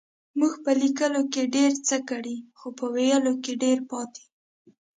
مونږ 0.37 0.53
په 0.63 0.71
لکيلو 0.81 1.21
کې 1.33 1.41
ډير 1.55 1.71
څه 1.87 1.97
کړي 2.09 2.37
خو 2.57 2.67
په 2.77 2.85
ويلو 2.95 3.33
کې 3.43 3.53
ډير 3.63 3.79
پاتې 3.91 4.21
يو. 4.27 4.31